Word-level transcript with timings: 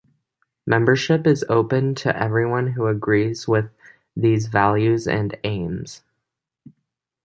Membership 0.65 1.27
is 1.27 1.45
open 1.47 1.93
to 1.93 2.17
everyone 2.19 2.71
who 2.71 2.87
agrees 2.87 3.47
with 3.47 3.69
these 4.15 4.47
values 4.47 5.07
and 5.07 5.37
aims. 5.43 6.01